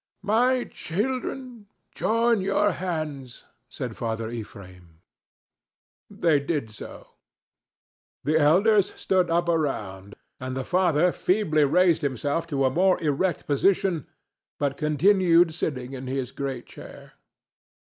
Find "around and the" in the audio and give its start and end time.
9.47-10.63